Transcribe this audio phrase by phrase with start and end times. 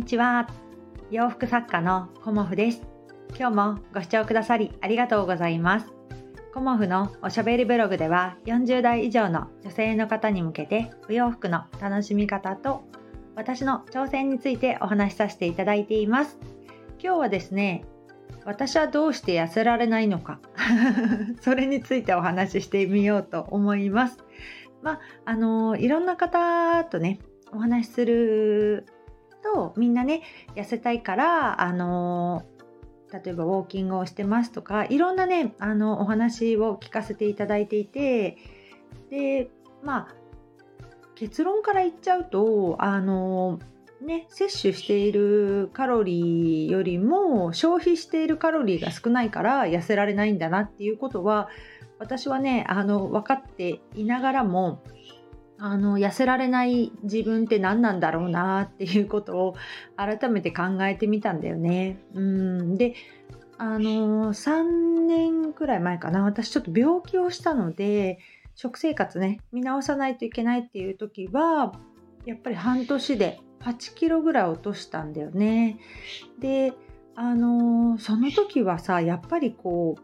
[0.00, 0.48] にちは。
[1.10, 2.80] 洋服作家のコモフです。
[3.38, 5.92] 今日もご視聴くださりありがとうございます。
[6.54, 12.82] コモフのおしゃべりブログでは40代以上の女性の方に向けてお洋服の楽しみ方と
[13.36, 16.38] 私の挑戦についてお話しさせていただいています。
[16.98, 17.84] 今日はですね
[18.46, 20.40] 私はどうして痩せられないのか
[21.42, 24.16] それについてお話ししてみようと思います。
[24.80, 27.18] まああのいろんな方とね
[27.52, 28.86] お話しする
[29.42, 30.22] とみんなね
[30.54, 32.44] 痩せたいからあの
[33.12, 38.38] 例えばウォーキングをしてますとかいろんなねあのお話を聞かせていただいていて
[39.10, 39.50] で
[39.82, 40.14] まあ
[41.16, 43.58] 結論から言っちゃうとあの
[44.00, 51.48] ね摂取しているカロリーよりも消費しているカロリーが少ないから痩せられないんだなっていうことは
[51.98, 54.82] 私はねあの分かっていながらも
[55.62, 59.54] あの痩せられない自分って何なんだろうなっていうことを
[59.94, 61.98] 改めて考えてみたんだよね。
[62.14, 62.94] うんで
[63.58, 68.18] あの3年くらい前かな私ちょっと病気をしたので
[68.54, 71.74] 食生活ね見直さないといけないっていう時は
[72.24, 75.78] やっぱり半年で8キロぐらい落としたんだよね。
[76.38, 76.72] で
[77.14, 79.96] あのその時はさやっぱりこ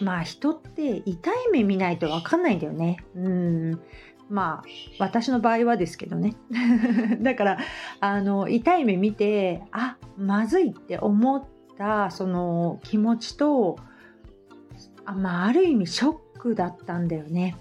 [0.00, 2.96] うまあ人って痛い目見ないと分かんないんだよね。
[3.14, 3.80] うん
[4.28, 6.34] まあ私の場合はですけどね。
[7.20, 7.58] だから
[8.00, 11.44] あの痛い目見てあまずいって思っ
[11.76, 13.76] たその気持ちと
[15.04, 17.56] あ,、まあ、ある意味ショックだったんだよね。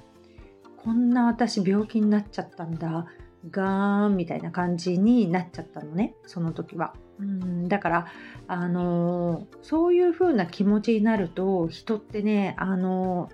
[0.77, 3.07] こんな私病気になっちゃったんだ。
[3.49, 6.15] ガーンみたいな感じになっちゃったのね。
[6.25, 6.93] その時は。
[7.19, 8.07] うんだから
[8.47, 13.29] あのそういう風な気持ちになると人ってねあの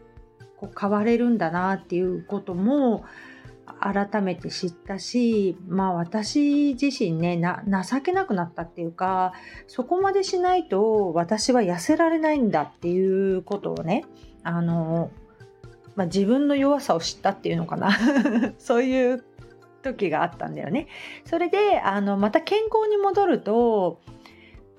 [0.60, 3.06] こう変われるんだなっていうことも
[3.80, 9.34] 改めて知ったしまあ私自身ね情けなくなったっていうか
[9.68, 14.06] そこまでしないと私は痩せられないんだっていうことをね
[14.44, 15.12] あの、
[15.96, 17.92] まあ、自分の弱さを知ったっていうのかな
[18.60, 19.24] そういう
[19.82, 20.88] 時があったんだよね。
[21.24, 24.02] それであのまた健康に戻ると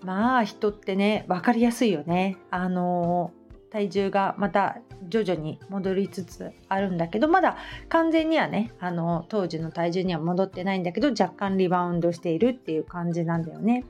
[0.03, 2.37] まあ人ってね分かりやすいよね。
[2.51, 3.33] あの
[3.71, 7.57] 体重がまた徐々に戻りつつあるんだけどまだ
[7.89, 13.85] 完全にはねあの当時の体重には戻ってないんだけど若干リバウンドしているっていう感じなんだよね。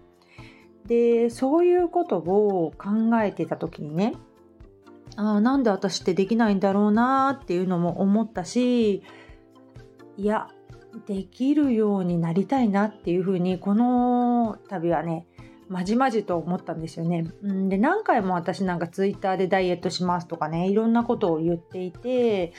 [0.87, 2.89] でそういうことを考
[3.23, 4.15] えてた時にね
[5.17, 9.03] あなんで私ってできないんだろうなっていうのも思ったし
[10.17, 10.49] いや
[11.07, 15.27] できるようになりたいなっていうふうにこの度はね
[15.71, 17.23] まじまじと思ったんですよね。
[17.47, 22.53] んで何回も私なんかツイッターでダイエットしますとかねいろんなことを言っていて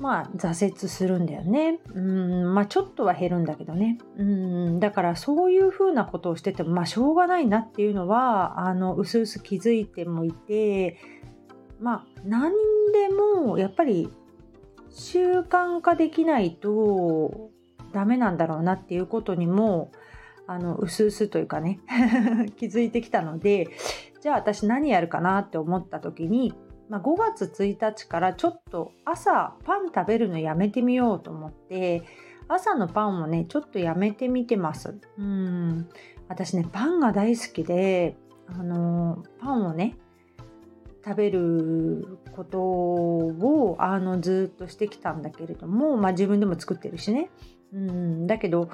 [0.00, 1.78] まあ挫折するんだよね。
[1.94, 3.98] うんまあちょっとは減るんだけどね。
[4.18, 10.98] うんだからそういうふうなことをしててもまあしょうがないなっていうのはあの薄々気づいてもいて
[11.78, 12.52] まあ何
[12.92, 14.10] でもやっぱり
[14.90, 17.50] 習慣化できないと
[17.92, 19.92] ダメなんだろうなっていうことにも
[20.46, 21.80] あの、うすうすというかね
[22.56, 23.68] 気づいてきたので、
[24.20, 26.54] じゃあ私何やるかなって思った時に、
[26.88, 32.02] まあ、5月1日からちょっと朝パン食べるのやめてみようと思って、
[32.48, 34.94] 朝のパンをね、ちょっとやめてみてます。
[35.18, 35.88] うん。
[36.28, 39.96] 私ね、パンが大好きで、あのパンをね、
[41.06, 47.30] 食べることをあのずっとしてきたんだけれども、まあ、自分でも作ってるしね、
[47.72, 48.68] うん、だけど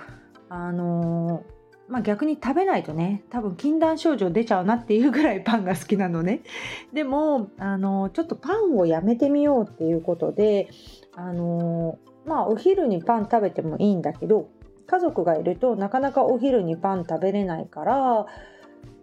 [0.48, 1.44] あの
[1.92, 6.40] まあ、逆に食べないとね多分禁断症状出ちゃうなっていうぐらいパンが好きなのね。
[6.94, 10.68] でもあのちょっとパンをやめてみようっていうことで
[11.14, 14.48] あのまあお昼にパン食べてもいいんだけど
[14.86, 18.26] 家族がいるとなかなかお昼にパン食べれないから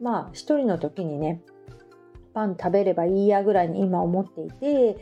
[0.01, 1.43] まあ一人の時にね
[2.33, 4.97] パン食べればいいやぐらいに今思っていて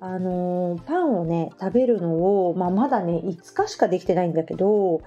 [0.00, 5.00] あのパンをね食べるのを、まあ、まだね5日しかできてないんだけど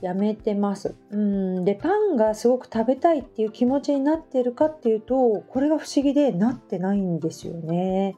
[0.00, 0.94] やめてます。
[1.10, 8.16] うんでパンがすごく食べたいっていう気持ちになっているかっていうとこれが不思議でなってないんですよね。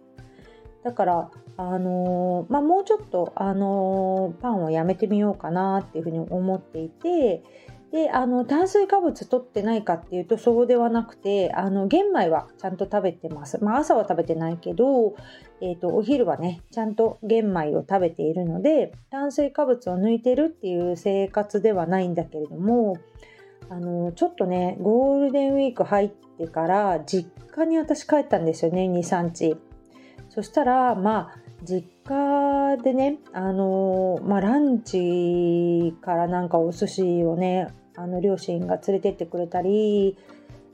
[0.83, 7.43] だからあのー、まあ、もうちょっと、あのー、パンをやめてみようかなっていうふうに思っていて
[7.93, 15.14] であの炭水化物取ってないかっていうとそうではなくてあの玄米はちゃんと食べてます、まあ、朝は食べてないけど、
[15.62, 22.99] えーと、お昼はねちゃんと玄米を食べているので炭水化物を抜いてるっていう生活ではないんだけれども
[23.70, 29.56] あのちょっとねゴールデンウィーク入ってから実家に私帰ったんですよね23日。
[30.29, 40.17] そしたらまあ実家でね、あの、まあ、ランチからなんかお寿司をね、あの両親が連れてってくれたり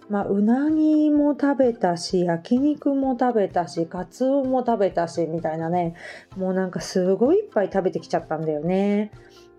[0.08, 5.94] まあ、うなぎも食べたし焼肉も食べたしカツオも食べたしみたいなね
[6.36, 9.10] もうなんかすごいいっぱい食べてきちゃったんだよね。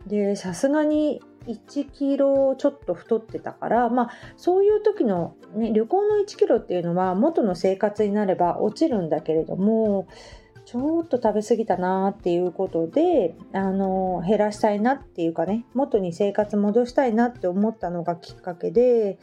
[0.05, 10.07] でさすがに1キロちょっと太ってたからまあそういう時の、ね、旅行の1キロっていうのは元の生活になれば落ちるんだけれども
[10.65, 19.19] ちょっと食べ過ぎたなっていうことであの減らしたいなっていうかね元に生活戻したいなって思ったのがきっかけで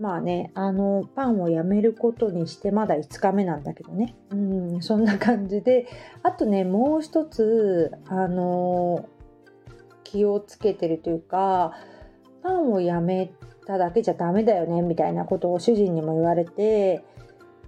[0.00, 4.14] まあね、あの、パンをやめることにしてまだ5日目なんだけどね。
[4.30, 5.88] うん、そんな感じで、
[6.22, 9.08] あとね、もう一つ、あの、
[10.04, 11.72] 気をつけてるというか、
[12.42, 13.32] パンをやめ
[13.66, 17.02] ただけじゃダメだよね、みたいなことを主人にも言われて、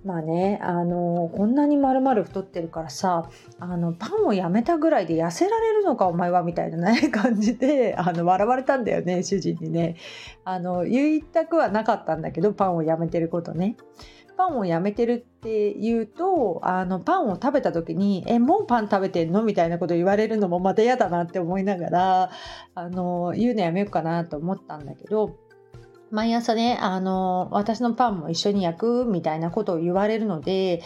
[0.02, 9.96] まあね、あのこんなにまるまる太ってるからさあのパンをやめたぐらいで痩せられるのかお前はみたいなね感じであの笑われたんだよね主人にね
[10.44, 13.76] あの言いたくはなかったんだけどパンをやめてることね
[14.38, 22.30] パンをやめてるって言うとあのパンを食べた時に「えもうパン食べてんの?」みたいなこと言われるのもまた嫌だなって思いながら
[22.74, 25.36] あの言うのやめようかなと思ったんだけど
[26.10, 30.82] 毎朝ね、あの、私のパンも一緒に焼くみたいなことを言われるので、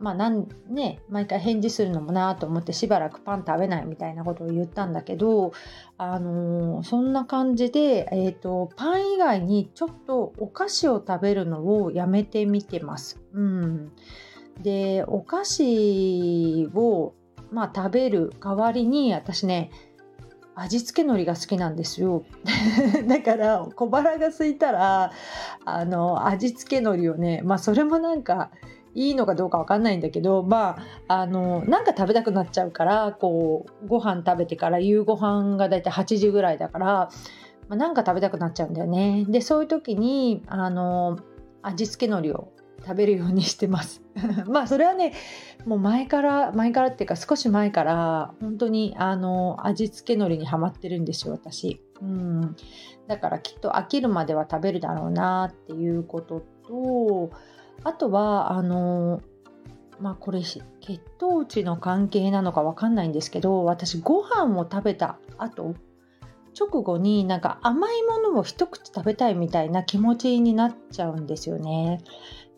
[0.00, 5.52] まあなんね、毎回返事するのもなと思ってしばらくパン食べないみたいなことを言ったんだけど、
[5.98, 13.20] あのそんな感じで、えーと、パン以外にちょっとお菓子を食べるのをやめてみてます。
[13.34, 13.92] うん、
[14.62, 17.12] でお菓子を、
[17.52, 19.70] まあ、食べる代わりに私ね
[20.54, 22.24] 味付け海苔が好きなんですよ。
[23.06, 25.12] だから小腹が空いたら
[25.64, 28.50] あの味付け海苔をねまあそれもなんか
[28.94, 37.10] いいのかどうかわかんないんだけどまああのなんか食べたくなっちゃうからこうご飯食べてから夕ご飯がだいたい8時ぐらいだから、ま
[37.70, 39.24] あ、なんか食べたくなっちゃうんだよね。
[39.28, 41.18] でそういう時にあの
[41.62, 44.02] 味付け海苔を食べるようにしてます。
[44.48, 45.12] まあそれはね
[45.66, 52.56] もう前から前からっていうか少し前から本当にあの味付け海苔にはまってるんですよ私、うん、
[53.06, 57.30] だからきっと飽きるまでは食べるだろうなっていうことと
[57.84, 59.20] あとはあの
[60.00, 60.62] まあこれ血
[61.18, 65.74] 糖値の関係なのかわかんないんですけど私ご飯を食べた後
[66.58, 72.02] 直後になんか甘いものを一口食べたいみたいな気持ちになっちゃうんですよね。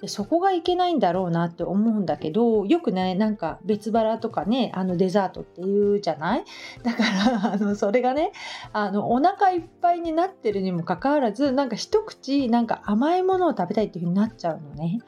[0.02, 6.44] でそこがいけないんだろうなって思うんだけどよくねなんか別腹とかねあのデザートっていうじゃない？
[6.82, 8.32] だからあのそれがね
[8.72, 14.98] あのお腹いっぱいになってるにもかかわらずなんか一口なんか甘いものを食べたいっていう風になっちゃうのね。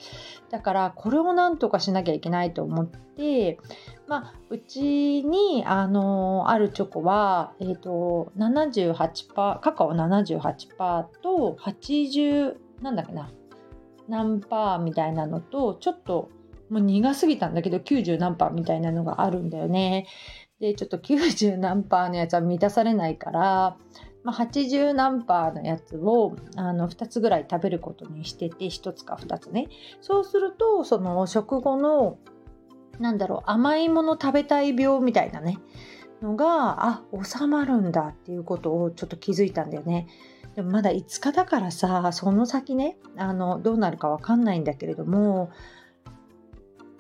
[0.51, 3.59] だからこれをなんとかしなきゃいけないと思って
[4.07, 13.31] まあ、うちにあのあるチョコは、えーと、78%カカオ78%と80なんだっけな？
[14.09, 16.31] 何パーみたいなのとちょっと
[16.71, 20.07] もう苦すぎたんだけど90何パーみたいなのがあるんだよね。
[20.61, 23.77] でちょっと90何パーのやつは満たされないから、
[24.23, 29.69] まあ、80何パーのやつをあの2つぐらい食べることにしてて1つか2つね
[30.01, 32.19] そうするとその食後の
[32.99, 35.59] なんだろう甘いもの食べたい病みたいなね
[36.23, 40.07] のがあ収まるんだっていうことをちょっと気づいたんだよね。
[40.55, 45.51] でもまだ5日だからさその先ねあのどうなるか分かんないんだけれども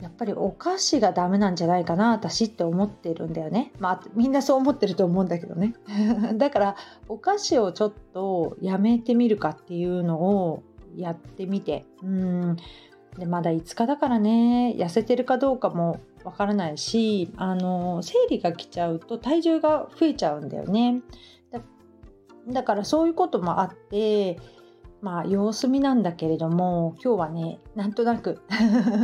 [0.00, 3.72] やっぱりお菓子がダメなんじゃないかな私って思ってるんだよね。
[3.78, 5.74] まあみんなそう思ってると思うんだけどね。
[6.34, 6.76] だから
[7.08, 10.62] お菓子をちょっとやめてみるかっていうのを
[10.96, 11.86] やってみて。
[12.02, 12.56] うん。
[13.18, 21.00] でまだ5日だからね痩せてるかどうかもわからないしあの生理が来ちゃうと体重が増えちゃうんだよね。
[21.52, 21.60] だ
[22.48, 24.38] だからそういうこともあって
[25.00, 28.40] まあ様子見なんだけれども今日はねなんとなく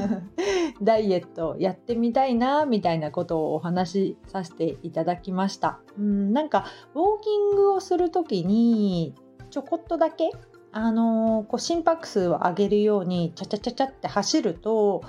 [0.83, 5.81] ダイエットやってみたいなみたいなことをお話しさせていただきました。
[5.99, 9.15] うんなんかウォーキングをする時に
[9.51, 10.31] ちょこっとだけ
[10.73, 15.03] あのー、こう心拍数を上げるようにチャチャチャチャって走ると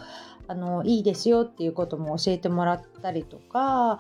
[0.48, 4.00] あのいいですよっていうことも教えてもらったりとか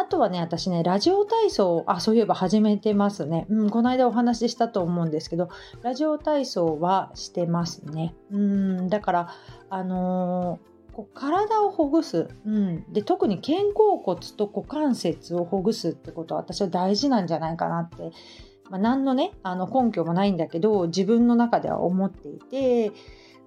[0.00, 3.46] あとはね、私ね、ラジオ体操、あ、そういえば始めてますね。
[3.50, 5.50] うん、この間お話ししたと思うんですけど、
[5.82, 8.14] ラジオ体操はしてますね。
[8.30, 9.28] うん、だから、
[9.68, 18.10] あのー、こう体をほぐす、うん、で特に肩甲骨と股関節をほぐすってことは私は大事なんじゃないかなって、
[18.70, 22.90] まあ、何のねあの根拠もないんだけど自分の中では思っていて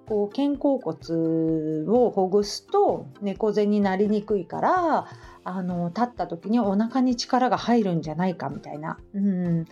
[0.08, 5.08] こう肩甲骨をほぐすと猫背になりにくいから
[5.44, 9.66] あの立った時にお腹に力が入るんじゃないかみたいな、うん、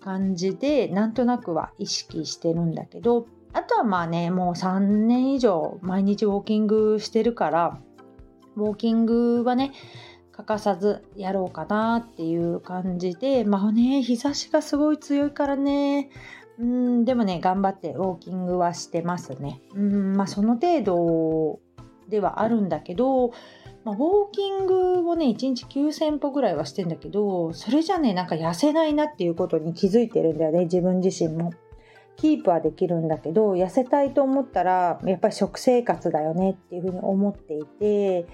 [0.00, 3.26] 感じでなんとなくは意識してるんだけど。
[3.52, 7.80] あとはまあねもう3年以上毎日ウォーキングしてるから
[8.54, 9.72] ウォーキングはね
[10.32, 13.44] 欠かさずやろうかなっていう感じで。
[13.44, 16.10] まあね日差しがすごい強いからね。
[16.58, 19.62] うんでもね頑張ってウォーキングはしてますね。
[19.74, 21.60] うんまあその程度
[22.08, 23.32] ではあるんだけど、
[23.86, 31.54] まあ、ウォーキングをね1日9000歩ぐらいはしてんだけどそれじゃねなんか痩せないなっていうことに気づいてるんだよね自分自身も。
[32.16, 38.26] キープはできるんだけど痩せたいと思ったらやっぱり食生活だよねっていうふうに思っていて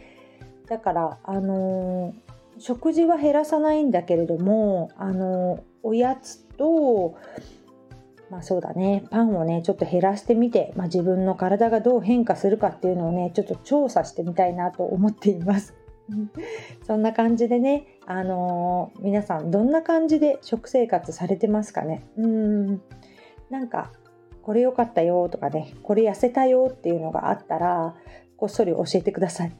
[0.69, 7.17] だからあのー、食事は減らさないんだけれどもあのー、おやつと
[8.33, 9.05] まあそうだね。
[9.11, 15.75] パンをねちょっと減らしてみて、まあ、自分の体がどう変化するかっていうのをねちょっと調査してみたいなと思っています。
[16.87, 22.07] そんな感じでね、あのー、皆さんどんな感じで食生活されてますかね？
[22.17, 22.81] うん。
[23.51, 23.93] なんか
[24.41, 27.95] これ良かったよとかねこれ痩せたよっていうのがあったら
[28.39, 29.53] こっそり教えてください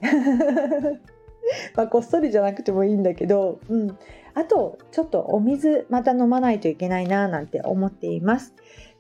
[1.77, 3.99] まあこっそりじゃなくてもいいんだけど、うん、
[4.35, 8.55] あとちょっとお水また飲まないといけないななんて思っています。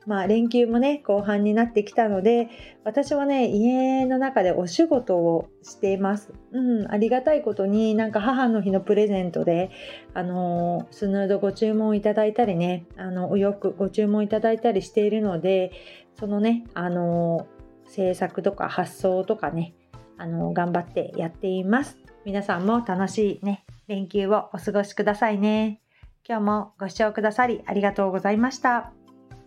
[0.04, 2.48] まあ連休もね後半になってきたので
[2.82, 6.32] 私はね家の中でお仕事をしています。
[6.50, 6.90] うん。
[6.90, 9.70] ありがたいことになんか母の日のプレゼントで
[10.12, 15.70] あのスヌードご注文いただいたりねあのお洋服ご注文いただいたりしているので
[16.18, 17.46] そのねあの
[17.86, 19.74] 制作とか発送とかね
[20.18, 22.01] あの頑張ってやっています。
[22.24, 25.80] 皆さんも楽しいね連休をお過ごしくださいね。
[26.26, 28.92] 今日もご視聴くださりありがとうございました。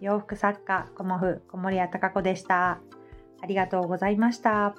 [0.01, 2.79] 洋服作家コモフ小森屋隆子でした。
[3.41, 4.75] ありがとうございました。